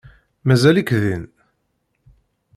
[0.47, 1.23] Mazal-ik din?